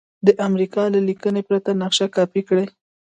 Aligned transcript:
د 0.27 0.29
امریکا 0.47 0.83
له 0.93 0.99
لیکنې 1.09 1.41
پرته 1.47 1.71
نقشه 1.81 2.07
کاپي 2.15 2.41
کړئ. 2.47 2.65